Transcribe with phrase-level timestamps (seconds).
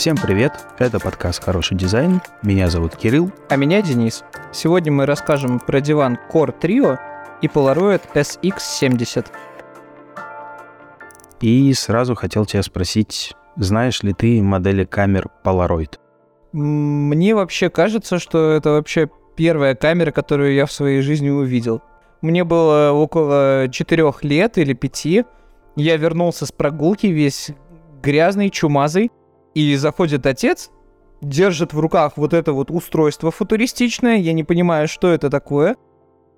[0.00, 3.30] Всем привет, это подкаст «Хороший дизайн», меня зовут Кирилл.
[3.50, 4.24] А меня Денис.
[4.50, 6.98] Сегодня мы расскажем про диван Core Trio
[7.42, 9.26] и Polaroid SX70.
[11.42, 15.98] И сразу хотел тебя спросить, знаешь ли ты модели камер Polaroid?
[16.52, 19.06] Мне вообще кажется, что это вообще
[19.36, 21.82] первая камера, которую я в своей жизни увидел.
[22.22, 25.26] Мне было около четырех лет или пяти.
[25.76, 27.50] Я вернулся с прогулки весь
[28.02, 29.10] грязный, чумазый.
[29.54, 30.70] И заходит отец,
[31.20, 35.76] держит в руках вот это вот устройство футуристичное, я не понимаю, что это такое.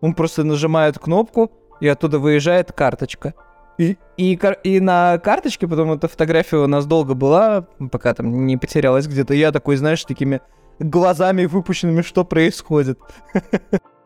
[0.00, 3.34] Он просто нажимает кнопку, и оттуда выезжает карточка.
[3.78, 8.56] И, и, и на карточке, потом эта фотография у нас долго была, пока там не
[8.56, 9.34] потерялась где-то.
[9.34, 10.40] Я такой, знаешь, такими
[10.78, 12.98] глазами выпущенными, что происходит.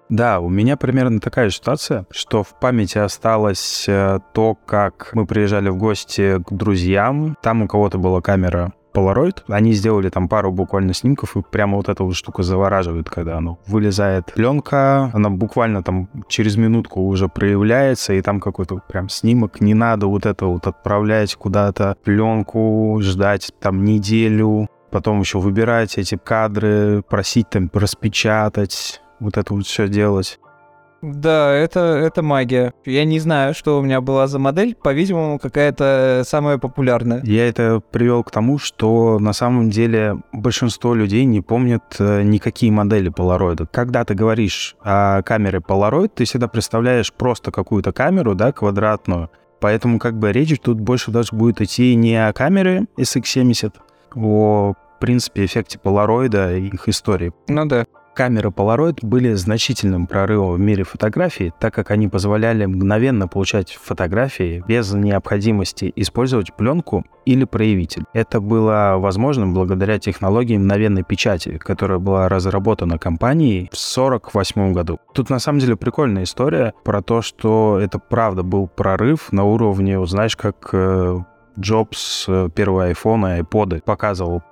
[0.08, 5.68] Да, у меня примерно такая ситуация, что в памяти осталось э, то, как мы приезжали
[5.68, 7.36] в гости к друзьям.
[7.42, 9.42] Там у кого-то была камера Polaroid.
[9.48, 13.58] Они сделали там пару буквально снимков, и прямо вот эта вот штука завораживает, когда оно
[13.66, 14.32] вылезает.
[14.34, 19.60] Пленка, она буквально там через минутку уже проявляется, и там какой-то прям снимок.
[19.60, 26.16] Не надо вот это вот отправлять куда-то пленку, ждать там неделю, потом еще выбирать эти
[26.16, 30.38] кадры, просить там распечатать, вот это вот все делать.
[31.06, 32.72] Да, это, это магия.
[32.84, 34.74] Я не знаю, что у меня была за модель.
[34.74, 37.20] По-видимому, какая-то самая популярная.
[37.22, 42.72] Я это привел к тому, что на самом деле большинство людей не помнят э, никакие
[42.72, 43.68] модели Polaroid.
[43.70, 49.30] Когда ты говоришь о камере Polaroid, ты всегда представляешь просто какую-то камеру, да, квадратную.
[49.60, 53.74] Поэтому как бы речь тут больше даже будет идти не о камере SX70,
[54.16, 57.32] о в принципе, эффекте полароида и их истории.
[57.48, 57.86] Ну да.
[58.16, 64.64] Камеры Polaroid были значительным прорывом в мире фотографии, так как они позволяли мгновенно получать фотографии
[64.66, 68.04] без необходимости использовать пленку или проявитель.
[68.14, 74.98] Это было возможным благодаря технологии мгновенной печати, которая была разработана компанией в 1948 году.
[75.12, 80.04] Тут на самом деле прикольная история про то, что это правда был прорыв на уровне,
[80.06, 81.18] знаешь, как э,
[81.60, 82.28] Джобс
[82.92, 84.42] iPhone и iPod показывал.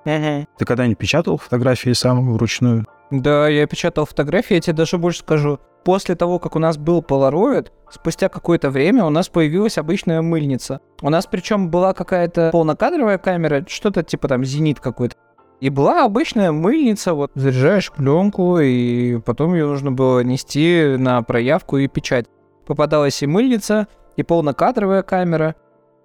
[0.58, 2.84] Ты когда-нибудь печатал фотографии сам вручную?
[3.20, 5.60] Да, я печатал фотографии, я тебе даже больше скажу.
[5.84, 10.80] После того, как у нас был Polaroid, спустя какое-то время у нас появилась обычная мыльница.
[11.00, 15.14] У нас причем была какая-то полнокадровая камера, что-то типа там зенит какой-то.
[15.60, 21.76] И была обычная мыльница, вот заряжаешь пленку, и потом ее нужно было нести на проявку
[21.78, 22.26] и печать.
[22.66, 23.86] Попадалась и мыльница,
[24.16, 25.54] и полнокадровая камера.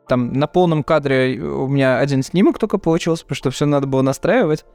[0.08, 4.02] Там на полном кадре у меня один снимок только получился, потому что все надо было
[4.02, 4.66] настраивать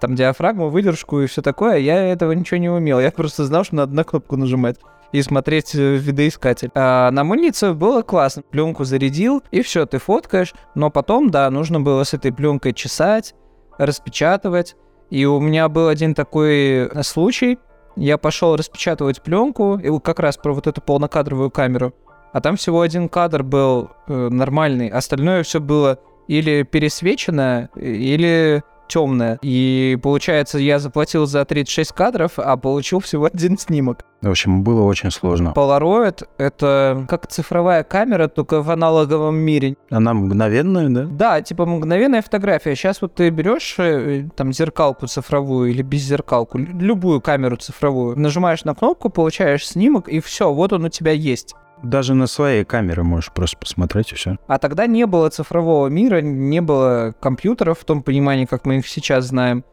[0.00, 3.00] там диафрагму, выдержку и все такое, я этого ничего не умел.
[3.00, 4.76] Я просто знал, что надо на кнопку нажимать
[5.12, 6.70] и смотреть э, видоискатель.
[6.74, 8.42] А на мыльнице было классно.
[8.42, 10.54] Пленку зарядил, и все, ты фоткаешь.
[10.74, 13.34] Но потом, да, нужно было с этой пленкой чесать,
[13.78, 14.74] распечатывать.
[15.10, 17.58] И у меня был один такой э, случай.
[17.94, 21.94] Я пошел распечатывать пленку, и как раз про вот эту полнокадровую камеру.
[22.32, 29.38] А там всего один кадр был э, нормальный, остальное все было или пересвечено, или темная.
[29.42, 34.04] И получается, я заплатил за 36 кадров, а получил всего один снимок.
[34.24, 35.52] В общем, было очень сложно.
[35.54, 39.76] Polaroid— это как цифровая камера, только в аналоговом мире.
[39.90, 41.04] Она мгновенная, да?
[41.04, 42.74] Да, типа мгновенная фотография.
[42.74, 48.74] Сейчас вот ты берешь э, там зеркалку цифровую или беззеркалку, любую камеру цифровую, нажимаешь на
[48.74, 51.54] кнопку, получаешь снимок, и все, вот он у тебя есть.
[51.84, 54.38] Даже на своей камере можешь просто посмотреть и все.
[54.46, 58.88] А тогда не было цифрового мира, не было компьютеров в том понимании, как мы их
[58.88, 59.64] сейчас знаем.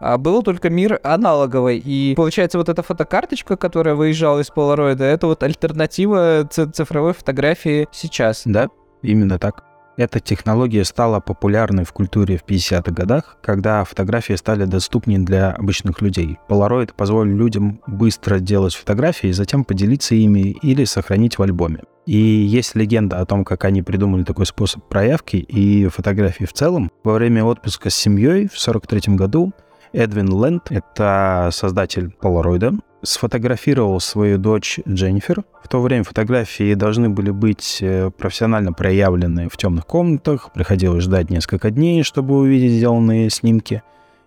[0.00, 1.78] А был только мир аналоговый.
[1.78, 8.42] И получается, вот эта фотокарточка, которая выезжала из полароида, это вот альтернатива цифровой фотографии сейчас.
[8.44, 8.68] Да,
[9.02, 9.67] именно так.
[9.98, 16.00] Эта технология стала популярной в культуре в 50-х годах, когда фотографии стали доступнее для обычных
[16.00, 16.38] людей.
[16.48, 21.80] Polaroid позволил людям быстро делать фотографии, затем поделиться ими или сохранить в альбоме.
[22.06, 26.92] И есть легенда о том, как они придумали такой способ проявки и фотографии в целом.
[27.02, 29.52] Во время отпуска с семьей в 1943 году
[29.92, 35.44] Эдвин Лэнд, это создатель Polaroid, сфотографировал свою дочь Дженнифер.
[35.62, 40.50] В то время фотографии должны были быть э, профессионально проявлены в темных комнатах.
[40.52, 43.82] Приходилось ждать несколько дней, чтобы увидеть сделанные снимки.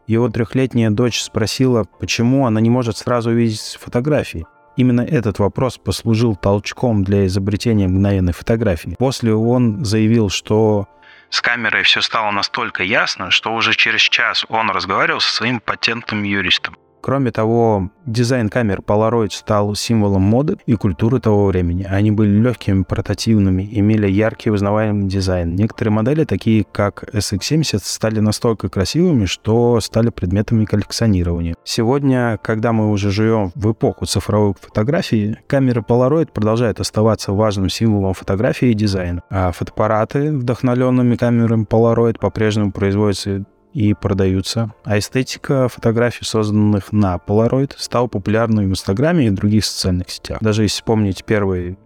[0.08, 4.46] Его трехлетняя дочь спросила, почему она не может сразу увидеть фотографии.
[4.78, 8.96] Именно этот вопрос послужил толчком для изобретения мгновенной фотографии.
[8.98, 10.88] После он заявил, что
[11.32, 16.24] с камерой все стало настолько ясно, что уже через час он разговаривал со своим патентным
[16.24, 16.78] юристом.
[17.02, 21.84] Кроме того, дизайн камер Polaroid стал символом моды и культуры того времени.
[21.90, 25.56] Они были легкими, портативными, имели яркий узнаваемый дизайн.
[25.56, 31.56] Некоторые модели, такие как SX70, стали настолько красивыми, что стали предметами коллекционирования.
[31.64, 38.14] Сегодня, когда мы уже живем в эпоху цифровой фотографии, камеры Polaroid продолжают оставаться важным символом
[38.14, 39.24] фотографии и дизайна.
[39.30, 44.74] А фотоаппараты, вдохновленными камерами Polaroid, по-прежнему производятся и продаются.
[44.84, 50.40] А эстетика фотографий, созданных на Polaroid, стала популярной в Инстаграме и других социальных сетях.
[50.42, 51.78] Даже если вспомнить первый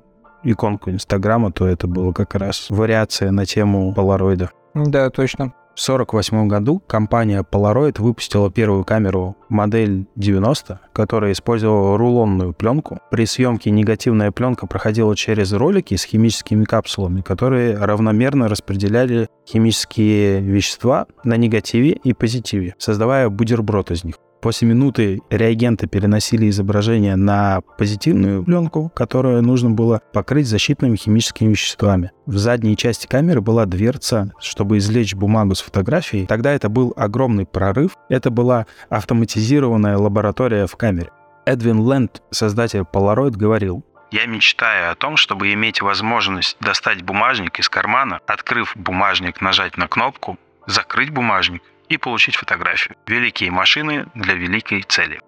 [0.43, 4.49] иконку Инстаграма, то это было как раз вариация на тему Polaroid.
[4.73, 5.53] Да, точно.
[5.75, 12.99] В 1948 году компания Polaroid выпустила первую камеру модель 90, которая использовала рулонную пленку.
[13.11, 21.07] При съемке негативная пленка проходила через ролики с химическими капсулами, которые равномерно распределяли химические вещества
[21.25, 24.15] на негативе и позитиве, создавая бутерброд из них.
[24.45, 32.11] После минуты реагенты переносили изображение на позитивную пленку, которую нужно было покрыть защитными химическими веществами.
[32.27, 36.27] В задней части камеры была дверца, чтобы извлечь бумагу с фотографией.
[36.27, 37.93] Тогда это был огромный прорыв.
[38.07, 41.09] Это была автоматизированная лаборатория в камере.
[41.47, 47.67] Эдвин Лэнд, создатель Polaroid, говорил, я мечтаю о том, чтобы иметь возможность достать бумажник из
[47.67, 50.37] кармана, открыв бумажник, нажать на кнопку,
[50.67, 52.95] закрыть бумажник и получить фотографию.
[53.07, 55.19] Великие машины для великой цели.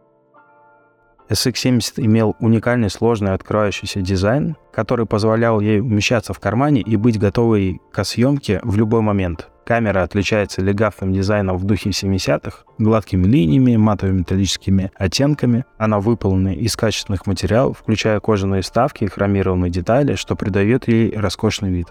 [1.30, 7.82] SX70 имел уникальный сложный открывающийся дизайн, который позволял ей умещаться в кармане и быть готовой
[7.92, 9.50] к съемке в любой момент.
[9.66, 15.66] Камера отличается элегантным дизайном в духе 70-х, гладкими линиями, матовыми металлическими оттенками.
[15.78, 21.70] Она выполнена из качественных материалов, включая кожаные вставки и хромированные детали, что придает ей роскошный
[21.70, 21.88] вид.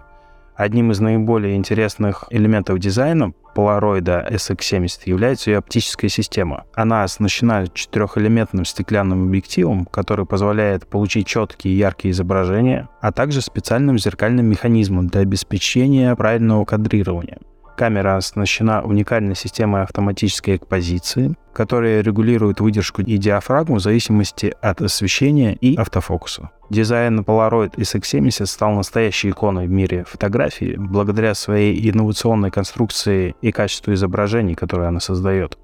[0.57, 6.65] Одним из наиболее интересных элементов дизайна Polaroid SX70 является ее оптическая система.
[6.75, 13.99] Она оснащена четырехэлементным стеклянным объективом, который позволяет получить четкие и яркие изображения, а также специальным
[13.99, 17.39] зеркальным механизмом для обеспечения правильного кадрирования.
[17.77, 25.53] Камера оснащена уникальной системой автоматической экспозиции, которая регулирует выдержку и диафрагму в зависимости от освещения
[25.55, 26.51] и автофокуса.
[26.71, 33.93] Дизайн Polaroid SX70 стал настоящей иконой в мире фотографии благодаря своей инновационной конструкции и качеству
[33.93, 35.59] изображений, которые она создает.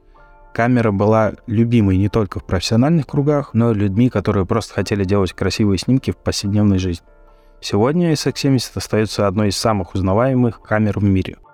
[0.53, 5.33] Камера была любимой не только в профессиональных кругах, но и людьми, которые просто хотели делать
[5.33, 7.07] красивые снимки в повседневной жизни.
[7.63, 11.39] Сегодня SX70 остается одной из самых узнаваемых камер в мире–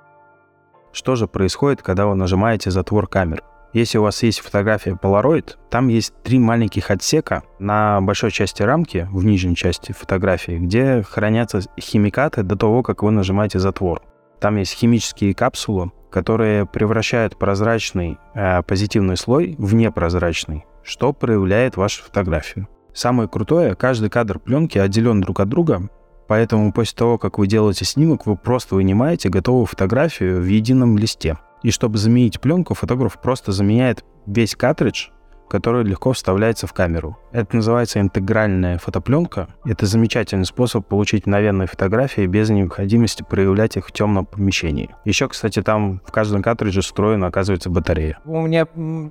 [0.98, 3.42] что же происходит, когда вы нажимаете затвор камеры?
[3.72, 9.06] Если у вас есть фотография Polaroid, там есть три маленьких отсека на большой части рамки,
[9.12, 14.02] в нижней части фотографии, где хранятся химикаты до того, как вы нажимаете затвор.
[14.40, 22.02] Там есть химические капсулы, которые превращают прозрачный э, позитивный слой в непрозрачный, что проявляет вашу
[22.02, 22.66] фотографию.
[22.92, 25.88] Самое крутое, каждый кадр пленки отделен друг от друга
[26.28, 31.38] Поэтому после того, как вы делаете снимок, вы просто вынимаете готовую фотографию в едином листе.
[31.62, 35.08] И чтобы заменить пленку, фотограф просто заменяет весь картридж
[35.48, 37.18] который легко вставляется в камеру.
[37.32, 39.48] Это называется интегральная фотопленка.
[39.64, 44.94] Это замечательный способ получить мгновенные фотографии без необходимости проявлять их в темном помещении.
[45.04, 48.18] Еще, кстати, там в каждом картридже встроена, оказывается, батарея.
[48.24, 48.66] У меня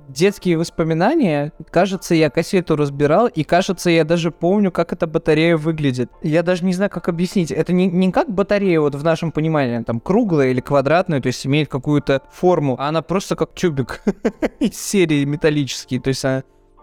[0.08, 1.52] детские воспоминания.
[1.70, 6.10] Кажется, я кассету разбирал, и кажется, я даже помню, как эта батарея выглядит.
[6.22, 7.50] Я даже не знаю, как объяснить.
[7.50, 11.46] Это не, не как батарея вот в нашем понимании, там круглая или квадратная, то есть
[11.46, 14.02] имеет какую-то форму, а она просто как тюбик
[14.60, 15.98] из серии металлический.
[15.98, 16.24] То есть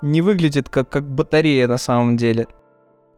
[0.02, 2.48] не выглядит как, как батарея на самом деле.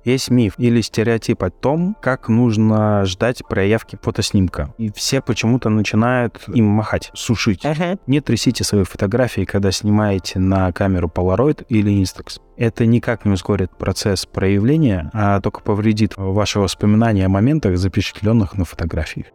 [0.07, 4.73] Есть миф или стереотип о том, как нужно ждать проявки фотоснимка.
[4.77, 7.65] И все почему-то начинают им махать, сушить.
[7.65, 7.99] Uh-huh.
[8.07, 12.39] Не трясите свои фотографии, когда снимаете на камеру Polaroid или Instax.
[12.55, 18.63] Это никак не ускорит процесс проявления, а только повредит ваши воспоминания о моментах, запечатленных на
[18.63, 19.27] фотографиях.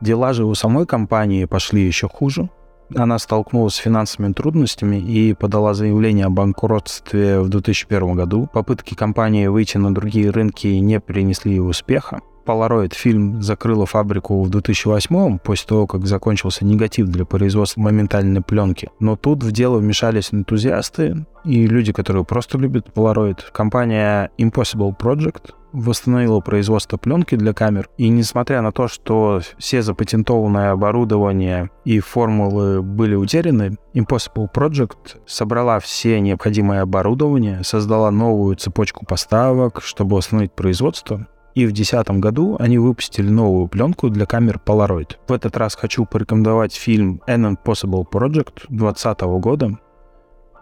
[0.00, 2.48] Дела же у самой компании пошли еще хуже
[2.96, 8.48] она столкнулась с финансовыми трудностями и подала заявление о банкротстве в 2001 году.
[8.52, 12.20] Попытки компании выйти на другие рынки не принесли успеха.
[12.44, 18.90] Polaroid фильм закрыла фабрику в 2008 после того, как закончился негатив для производства моментальной пленки.
[19.00, 23.38] Но тут в дело вмешались энтузиасты и люди, которые просто любят Polaroid.
[23.52, 27.88] Компания Impossible Project восстановила производство пленки для камер.
[27.96, 35.80] И несмотря на то, что все запатентованное оборудование и формулы были утеряны, Impossible Project собрала
[35.80, 41.26] все необходимое оборудование, создала новую цепочку поставок, чтобы восстановить производство.
[41.54, 45.16] И в 2010 году они выпустили новую пленку для камер Polaroid.
[45.28, 49.78] В этот раз хочу порекомендовать фильм An Impossible Project 2020 года.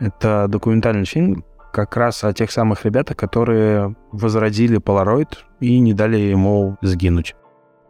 [0.01, 5.29] Это документальный фильм как раз о тех самых ребятах, которые возродили Polaroid
[5.61, 7.37] и не дали ему сгинуть.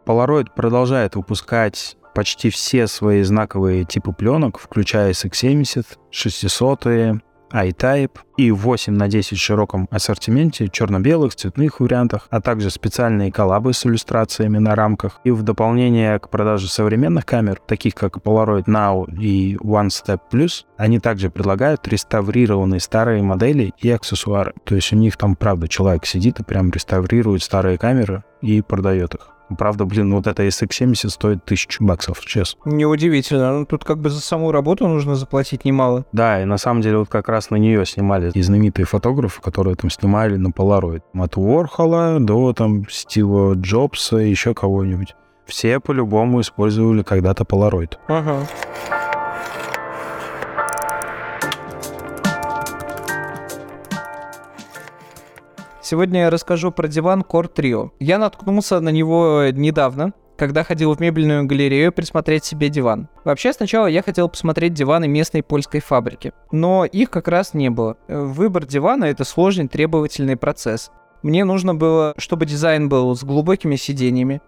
[0.05, 7.21] Polaroid продолжает выпускать почти все свои знаковые типы пленок, включая SX70, 600
[7.53, 13.73] iType и 8 на 10 в широком ассортименте черно-белых, цветных вариантах, а также специальные коллабы
[13.73, 15.19] с иллюстрациями на рамках.
[15.23, 20.65] И в дополнение к продаже современных камер, таких как Polaroid Now и One Step Plus,
[20.77, 24.53] они также предлагают реставрированные старые модели и аксессуары.
[24.63, 29.15] То есть у них там, правда, человек сидит и прям реставрирует старые камеры и продает
[29.15, 29.31] их.
[29.55, 32.57] Правда, блин, вот эта SX70 стоит тысячу баксов сейчас.
[32.65, 33.59] Неудивительно.
[33.59, 36.05] Ну, тут как бы за саму работу нужно заплатить немало.
[36.11, 39.75] Да, и на самом деле вот как раз на нее снимали и знаменитые фотографы, которые
[39.75, 41.01] там снимали на Polaroid.
[41.13, 45.15] От Уорхола до там Стива Джобса и еще кого-нибудь.
[45.45, 47.97] Все по-любому использовали когда-то Polaroid.
[48.07, 48.47] Ага.
[55.91, 57.89] Сегодня я расскажу про диван Core Trio.
[57.99, 63.09] Я наткнулся на него недавно, когда ходил в мебельную галерею присмотреть себе диван.
[63.25, 67.97] Вообще, сначала я хотел посмотреть диваны местной польской фабрики, но их как раз не было.
[68.07, 70.91] Выбор дивана— это сложный требовательный процесс.
[71.23, 74.39] Мне нужно было, чтобы дизайн был с глубокими сиденьями,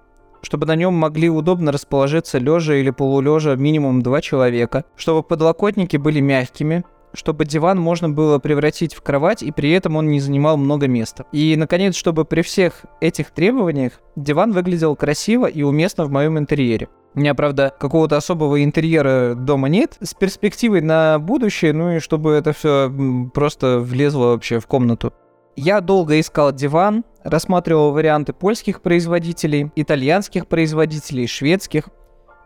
[0.43, 6.21] чтобы на нем могли удобно расположиться лежа или полулежа минимум два человека, чтобы подлокотники были
[6.21, 10.87] мягкими, чтобы диван можно было превратить в кровать, и при этом он не занимал много
[10.87, 11.25] места.
[11.31, 16.89] И, наконец, чтобы при всех этих требованиях диван выглядел красиво и уместно в моем интерьере.
[17.15, 22.31] У меня, правда, какого-то особого интерьера дома нет, с перспективой на будущее, ну и чтобы
[22.31, 22.91] это все
[23.33, 25.13] просто влезло вообще в комнату.
[25.55, 31.89] Я долго искал диван, рассматривал варианты польских производителей, итальянских производителей, шведских–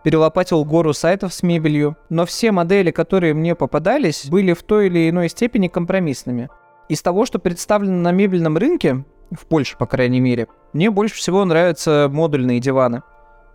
[0.07, 5.09] перелопатил гору сайтов с мебелью, но все модели, которые мне попадались, были в той или
[5.09, 6.47] иной степени компромиссными.
[6.87, 11.43] Из того, что представлено на мебельном рынке, в Польше, по крайней мере, мне больше всего
[11.43, 13.03] нравятся модульные диваны.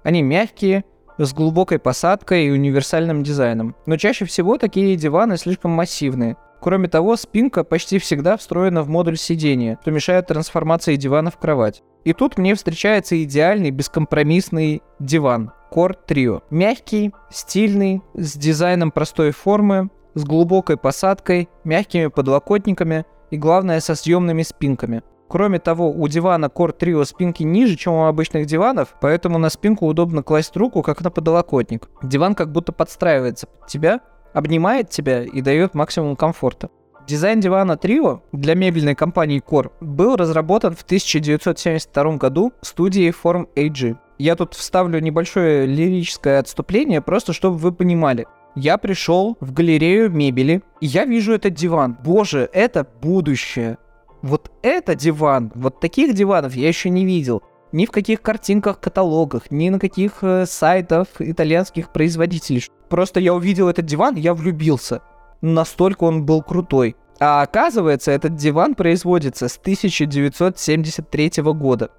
[0.02, 0.84] Они мягкие,
[1.16, 3.74] с глубокой посадкой и универсальным дизайном.
[3.86, 6.36] Но чаще всего такие диваны слишком массивные.
[6.62, 11.82] Кроме того, спинка почти всегда встроена в модуль сидения, что мешает трансформации дивана в кровать.
[12.04, 16.42] И тут мне встречается идеальный бескомпромиссный диван, Core Trio.
[16.50, 24.42] Мягкий, стильный, с дизайном простой формы, с глубокой посадкой, мягкими подлокотниками и, главное, со съемными
[24.42, 25.02] спинками.
[25.28, 29.86] Кроме того, у дивана Core Trio спинки ниже, чем у обычных диванов, поэтому на спинку
[29.86, 31.88] удобно класть руку, как на подлокотник.
[32.02, 34.00] Диван как будто подстраивается под тебя,
[34.32, 36.70] обнимает тебя и дает максимум комфорта.
[37.06, 43.96] Дизайн дивана Trio для мебельной компании Core был разработан в 1972 году студией Form AG.
[44.18, 48.26] Я тут вставлю небольшое лирическое отступление, просто чтобы вы понимали.
[48.54, 51.96] Я пришел в галерею мебели, и я вижу этот диван.
[52.04, 53.78] Боже, это будущее.
[54.20, 55.50] Вот это диван.
[55.54, 57.42] Вот таких диванов я еще не видел.
[57.72, 62.68] Ни в каких картинках, каталогах, ни на каких э, сайтах итальянских производителей.
[62.90, 65.00] Просто я увидел этот диван, я влюбился.
[65.40, 66.96] Настолько он был крутой.
[67.18, 71.90] А оказывается, этот диван производится с 1973 года.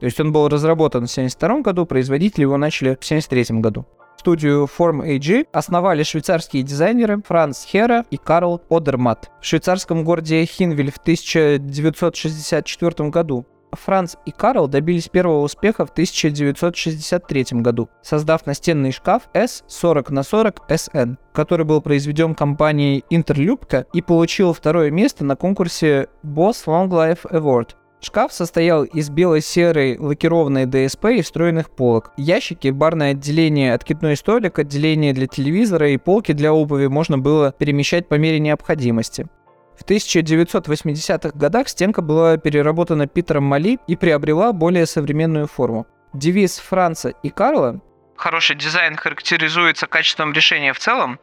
[0.00, 3.86] То есть он был разработан в 1972 году, производители его начали в 1973 году.
[4.18, 10.92] Студию Form AG основали швейцарские дизайнеры Франц Хера и Карл Одермат в швейцарском городе Хинвиль
[10.92, 13.46] в 1964 году.
[13.72, 20.70] Франц и Карл добились первого успеха в 1963 году, создав настенный шкаф S40 на 40
[20.70, 27.30] SN, который был произведен компанией Interlubka и получил второе место на конкурсе Boss Long Life
[27.30, 27.70] Award
[28.04, 32.10] Шкаф состоял из бело-серой лакированной ДСП и встроенных полок.
[32.16, 38.08] Ящики, барное отделение, откидной столик, отделение для телевизора и полки для обуви можно было перемещать
[38.08, 39.28] по мере необходимости.
[39.76, 45.86] В 1980-х годах стенка была переработана Питером Мали и приобрела более современную форму.
[46.12, 47.80] Девиз Франца и Карла
[48.16, 51.18] «Хороший дизайн характеризуется качеством решения в целом»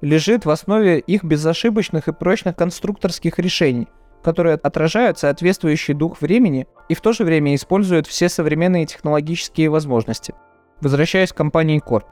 [0.00, 3.88] лежит в основе их безошибочных и прочных конструкторских решений–
[4.24, 10.34] которые отражают соответствующий дух времени и в то же время используют все современные технологические возможности.
[10.80, 12.04] Возвращаясь к компании Core.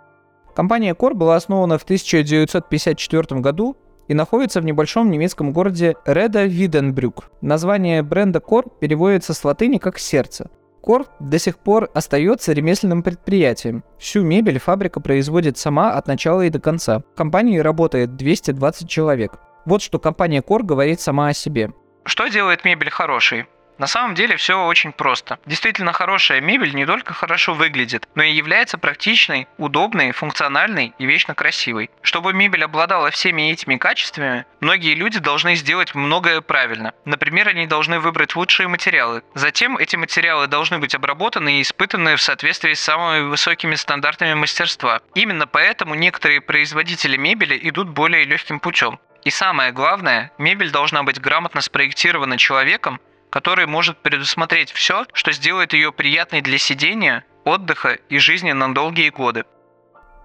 [0.55, 3.77] Компания Core была основана в 1954 году
[4.09, 7.31] и находится в небольшом немецком городе Реда Виденбрюк.
[7.41, 10.51] Название бренда Core переводится с латыни как «сердце».
[10.83, 13.85] Core до сих пор остается ремесленным предприятием.
[13.99, 17.03] Всю мебель фабрика производит сама от начала и до конца.
[17.15, 19.39] В компании работает 220 человек.
[19.65, 21.73] Вот что компания Core говорит сама о себе.
[22.05, 23.47] Что делает мебель хорошей?
[23.83, 25.41] На самом деле все очень просто.
[25.45, 31.35] Действительно хорошая мебель не только хорошо выглядит, но и является практичной, удобной, функциональной и вечно
[31.35, 31.91] красивой.
[32.01, 36.95] Чтобы мебель обладала всеми этими качествами, многие люди должны сделать многое правильно.
[37.05, 39.25] Например, они должны выбрать лучшие материалы.
[39.35, 45.01] Затем эти материалы должны быть обработаны и испытаны в соответствии с самыми высокими стандартами мастерства.
[45.17, 49.01] Именно поэтому некоторые производители мебели идут более легким путем.
[49.25, 53.01] И самое главное, мебель должна быть грамотно спроектирована человеком,
[53.33, 59.09] который может предусмотреть все, что сделает ее приятной для сидения, отдыха и жизни на долгие
[59.09, 59.45] годы.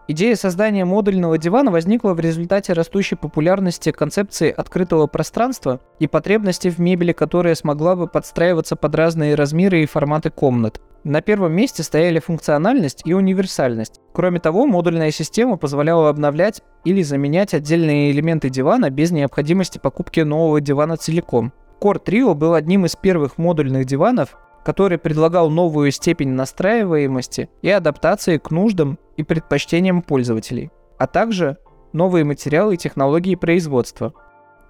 [0.09, 6.79] Идея создания модульного дивана возникла в результате растущей популярности концепции открытого пространства и потребности в
[6.79, 10.81] мебели, которая смогла бы подстраиваться под разные размеры и форматы комнат.
[11.05, 14.01] На первом месте стояли функциональность и универсальность.
[14.13, 20.59] Кроме того, модульная система позволяла обновлять или заменять отдельные элементы дивана без необходимости покупки нового
[20.59, 21.53] дивана целиком.
[21.79, 28.37] Core Trio был одним из первых модульных диванов, который предлагал новую степень настраиваемости и адаптации
[28.37, 31.57] к нуждам и предпочтениям пользователей, а также
[31.93, 34.13] новые материалы и технологии производства.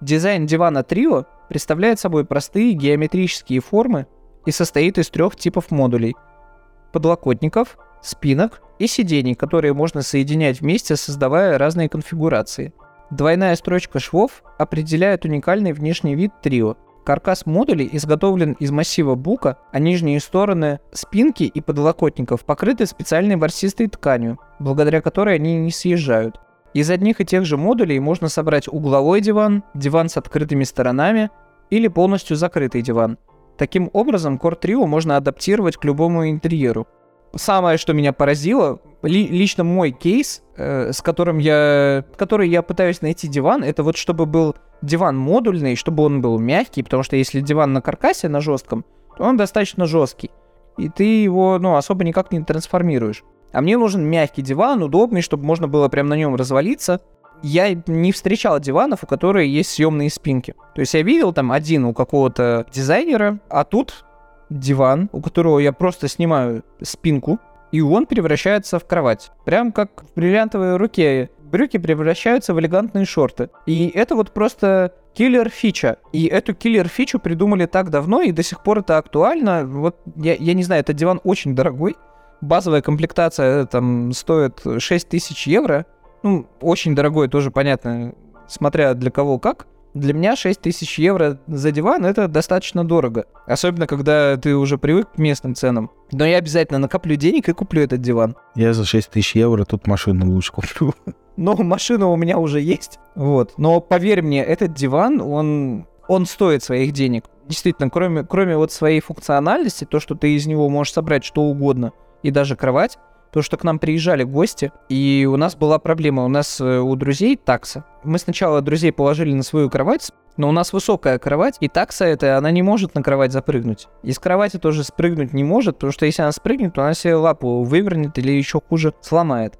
[0.00, 4.06] Дизайн дивана Trio представляет собой простые геометрические формы
[4.44, 6.14] и состоит из трех типов модулей–
[6.92, 12.72] подлокотников, спинок и сидений, которые можно соединять вместе, создавая разные конфигурации.
[13.10, 19.78] Двойная строчка швов определяет уникальный внешний вид трио– Каркас модулей изготовлен из массива бука, а
[19.78, 26.38] нижние стороны спинки и подлокотников покрыты специальной ворсистой тканью, благодаря которой они не съезжают.
[26.74, 31.30] Из одних и тех же модулей можно собрать угловой диван, диван с открытыми сторонами
[31.70, 33.18] или полностью закрытый диван.
[33.56, 36.86] Таким образом, Core Trio можно адаптировать к любому интерьеру.
[37.34, 43.02] Самое, что меня поразило, ли, лично мой кейс, э, с которым я, который я пытаюсь
[43.02, 47.40] найти диван, это вот чтобы был диван модульный, чтобы он был мягкий, потому что если
[47.40, 48.84] диван на каркасе, на жестком,
[49.16, 50.30] то он достаточно жесткий.
[50.76, 53.24] И ты его, ну, особо никак не трансформируешь.
[53.52, 57.00] А мне нужен мягкий диван, удобный, чтобы можно было прям на нем развалиться.
[57.42, 60.54] Я не встречал диванов, у которых есть съемные спинки.
[60.74, 64.04] То есть я видел там один у какого-то дизайнера, а тут
[64.50, 67.38] диван, у которого я просто снимаю спинку,
[67.70, 69.30] и он превращается в кровать.
[69.44, 73.50] Прям как в бриллиантовой руке брюки превращаются в элегантные шорты.
[73.66, 75.98] И это вот просто киллер фича.
[76.12, 79.64] И эту киллер фичу придумали так давно, и до сих пор это актуально.
[79.64, 81.96] Вот я, я не знаю, этот диван очень дорогой.
[82.40, 85.86] Базовая комплектация там стоит 6 тысяч евро.
[86.22, 88.14] Ну, очень дорогой, тоже понятно,
[88.46, 89.66] смотря для кого как.
[89.94, 93.26] Для меня 6 тысяч евро за диван это достаточно дорого.
[93.46, 95.90] Особенно, когда ты уже привык к местным ценам.
[96.12, 98.36] Но я обязательно накоплю денег и куплю этот диван.
[98.54, 100.94] Я за 6 тысяч евро тут машину лучше куплю.
[101.36, 102.98] Но машина у меня уже есть.
[103.14, 103.54] Вот.
[103.58, 107.24] Но поверь мне, этот диван, он, он стоит своих денег.
[107.48, 111.92] Действительно, кроме, кроме вот своей функциональности, то, что ты из него можешь собрать что угодно,
[112.22, 112.98] и даже кровать,
[113.32, 116.24] то, что к нам приезжали гости, и у нас была проблема.
[116.24, 117.84] У нас э, у друзей такса.
[118.04, 122.38] Мы сначала друзей положили на свою кровать, но у нас высокая кровать, и такса эта,
[122.38, 123.88] она не может на кровать запрыгнуть.
[124.02, 127.64] Из кровати тоже спрыгнуть не может, потому что если она спрыгнет, то она себе лапу
[127.64, 129.58] вывернет или еще хуже сломает.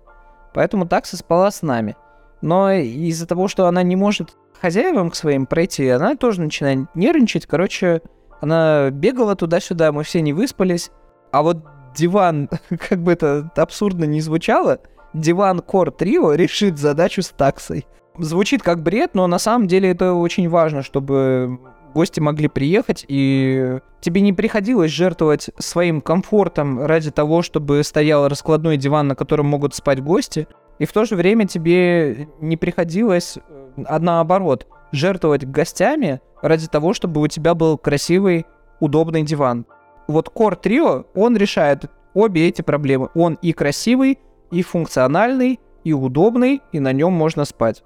[0.55, 1.97] Поэтому такса спала с нами.
[2.41, 7.47] Но из-за того, что она не может хозяевам к своим пройти, она тоже начинает нервничать.
[7.47, 8.03] Короче,
[8.41, 10.91] она бегала туда-сюда, мы все не выспались.
[11.33, 11.59] А вот
[11.99, 12.49] диван,
[12.89, 14.79] как бы это абсурдно не звучало,
[15.13, 17.87] диван Core Trio решит задачу с таксой.
[18.19, 21.59] Звучит как бред, но на самом деле это очень важно, чтобы
[21.95, 28.77] гости могли приехать, и тебе не приходилось жертвовать своим комфортом ради того, чтобы стоял раскладной
[28.77, 30.47] диван, на котором могут спать гости,
[30.79, 33.39] и в то же время тебе не приходилось,
[33.87, 38.47] а наоборот, жертвовать гостями ради того, чтобы у тебя был красивый,
[38.81, 39.67] удобный диван
[40.09, 43.11] вот Core Trio, он решает обе эти проблемы.
[43.15, 44.19] Он и красивый,
[44.51, 47.83] и функциональный, и удобный, и на нем можно спать.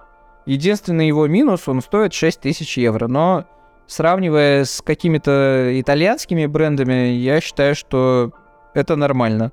[0.47, 3.45] Единственный его минус, он стоит 6000 евро, но
[3.87, 8.33] сравнивая с какими-то итальянскими брендами, я считаю, что
[8.75, 9.53] это нормально.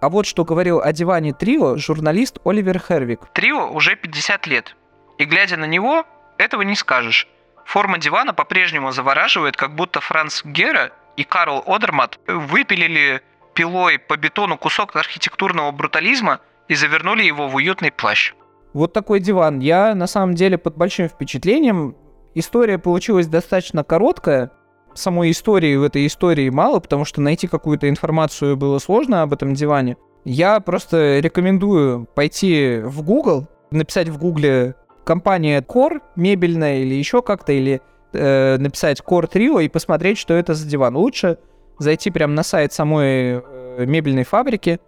[0.00, 3.20] А вот что говорил о диване Трио журналист Оливер Хервик.
[3.32, 4.76] Трио уже 50 лет.
[5.16, 6.04] И глядя на него,
[6.36, 7.28] этого не скажешь.
[7.64, 13.22] Форма дивана по-прежнему завораживает, как будто Франц Гера и Карл Одермат выпилили
[13.54, 18.34] пилой по бетону кусок архитектурного брутализма и завернули его в уютный плащ.
[18.72, 19.60] Вот такой диван.
[19.60, 21.96] Я на самом деле под большим впечатлением.
[22.34, 24.50] История получилась достаточно короткая.
[24.94, 29.54] Самой истории в этой истории мало, потому что найти какую-то информацию было сложно об этом
[29.54, 29.96] диване.
[30.24, 34.74] Я просто рекомендую пойти в Google, написать в Google
[35.04, 37.82] компания Core мебельная или еще как-то, или
[38.14, 40.96] э, написать Core Trio и посмотреть, что это за диван.
[40.96, 41.38] Лучше
[41.78, 44.80] зайти прямо на сайт самой э, мебельной фабрики,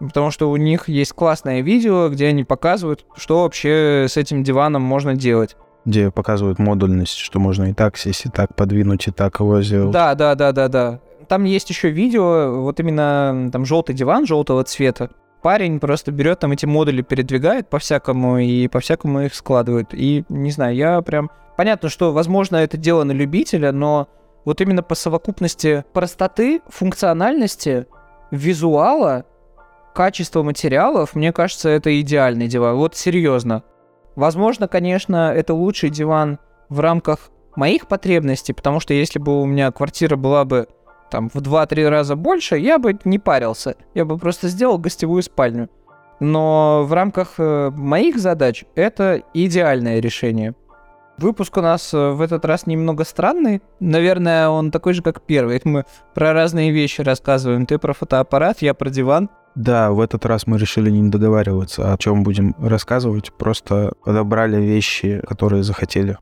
[0.00, 4.82] потому что у них есть классное видео, где они показывают, что вообще с этим диваном
[4.82, 5.56] можно делать.
[5.84, 9.92] Где показывают модульность, что можно и так сесть, и так подвинуть, и так его сделать.
[9.92, 11.00] Да, да, да, да, да.
[11.28, 15.10] Там есть еще видео, вот именно там желтый диван желтого цвета.
[15.42, 19.88] Парень просто берет там эти модули, передвигает по-всякому и по-всякому их складывает.
[19.92, 21.30] И не знаю, я прям...
[21.56, 24.08] Понятно, что, возможно, это дело на любителя, но
[24.44, 27.86] вот именно по совокупности простоты, функциональности,
[28.30, 29.24] визуала,
[29.94, 32.76] качества материалов, мне кажется, это идеальный диван.
[32.76, 33.62] Вот серьезно.
[34.16, 39.70] Возможно, конечно, это лучший диван в рамках моих потребностей, потому что если бы у меня
[39.72, 40.68] квартира была бы
[41.10, 43.76] там в 2-3 раза больше, я бы не парился.
[43.94, 45.68] Я бы просто сделал гостевую спальню.
[46.20, 50.54] Но в рамках э, моих задач это идеальное решение.
[51.16, 53.60] Выпуск у нас э, в этот раз немного странный.
[53.80, 55.60] Наверное, он такой же, как первый.
[55.64, 57.66] Мы про разные вещи рассказываем.
[57.66, 59.28] Ты про фотоаппарат, я про диван.
[59.54, 63.32] Да, в этот раз мы решили не договариваться, о чем будем рассказывать.
[63.32, 66.16] Просто подобрали вещи, которые захотели.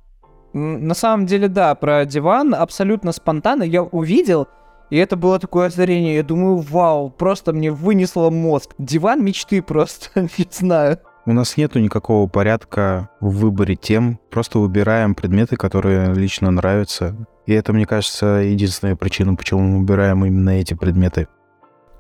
[0.53, 3.62] На самом деле, да, про диван абсолютно спонтанно.
[3.62, 4.48] Я увидел,
[4.90, 6.16] и это было такое озарение.
[6.16, 8.74] Я думаю, вау, просто мне вынесло мозг.
[8.79, 10.98] Диван мечты просто, не знаю.
[11.27, 17.14] У нас нету никакого порядка в выборе тем, просто выбираем предметы, которые лично нравятся.
[17.44, 21.29] И это, мне кажется, единственная причина, почему мы выбираем именно эти предметы.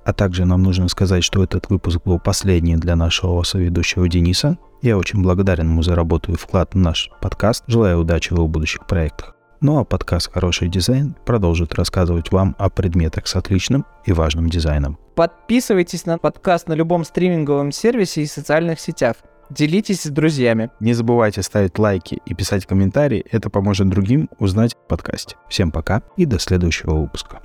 [0.04, 4.56] А также нам нужно сказать, что этот выпуск был последний для нашего соведущего Дениса.
[4.80, 7.64] Я очень благодарен ему за работу и вклад в наш подкаст.
[7.66, 9.37] Желаю удачи в его будущих проектах.
[9.60, 14.98] Ну а подкаст «Хороший дизайн» продолжит рассказывать вам о предметах с отличным и важным дизайном.
[15.16, 19.16] Подписывайтесь на подкаст на любом стриминговом сервисе и социальных сетях.
[19.50, 20.70] Делитесь с друзьями.
[20.78, 23.26] Не забывайте ставить лайки и писать комментарии.
[23.32, 25.34] Это поможет другим узнать подкасте.
[25.48, 27.40] Всем пока и до следующего выпуска.